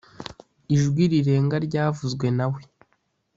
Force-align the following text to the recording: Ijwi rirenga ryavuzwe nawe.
Ijwi 0.75 1.03
rirenga 1.11 1.55
ryavuzwe 1.67 2.27
nawe. 2.37 2.59